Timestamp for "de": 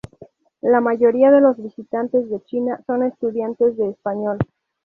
1.29-1.41, 2.27-2.41, 3.77-3.89